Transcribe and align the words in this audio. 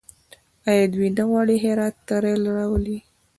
آیا 0.69 0.85
دوی 0.93 1.09
نه 1.17 1.23
غواړي 1.29 1.55
هرات 1.65 1.95
ته 2.07 2.15
ریل 2.23 2.43
راولي؟ 2.57 2.97